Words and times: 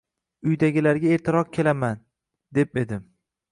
Uydagilarga 0.51 1.11
ertaroq 1.17 1.53
kelaman, 1.59 2.01
deb 2.61 2.83
edim 2.87 3.07